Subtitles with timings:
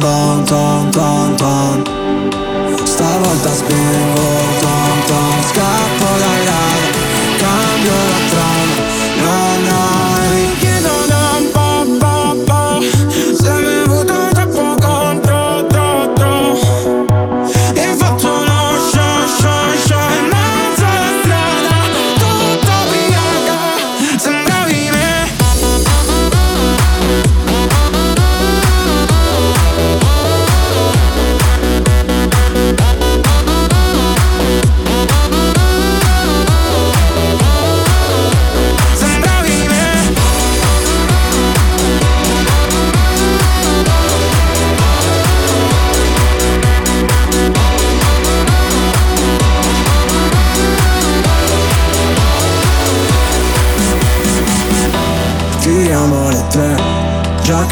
[0.00, 1.84] ton ton ton ton.
[1.84, 4.05] Ton Stavolta spingo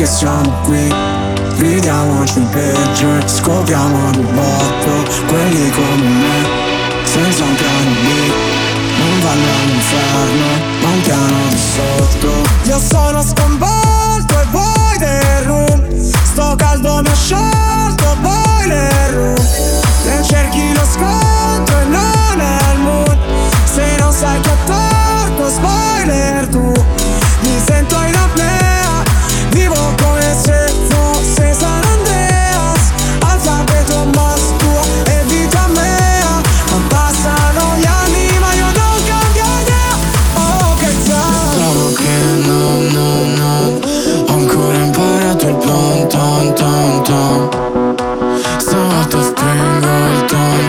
[0.04, 0.92] che siamo qui.
[1.56, 8.32] Ridiamoci in peggio Scopriamo di botto Quelli come me Senza un piano B.
[8.98, 10.46] Non vanno all'inferno
[10.82, 12.30] Ma un piano di sotto.
[12.64, 13.83] Io sono scomparso.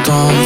[0.06, 0.45] temps.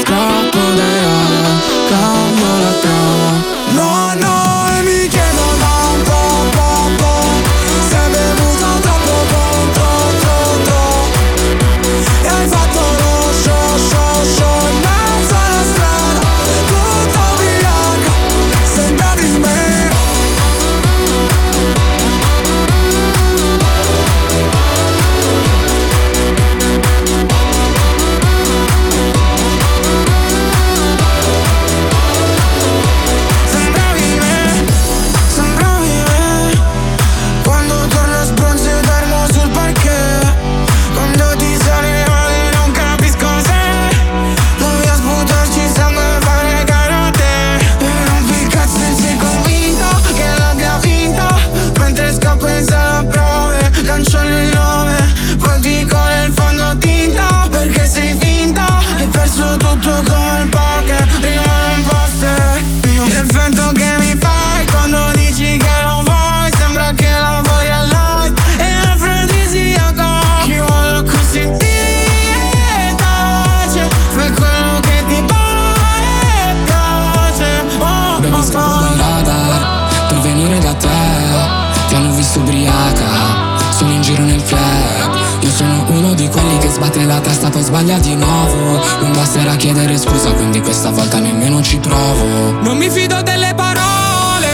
[86.70, 88.80] che sbatte la testa poi sbaglia di nuovo.
[89.02, 92.62] Non basterà chiedere scusa quindi questa volta nemmeno ci provo.
[92.62, 94.48] Non mi fido delle parole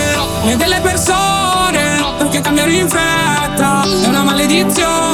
[0.44, 5.05] né delle persone Perché cambiano in fretta è una maledizione.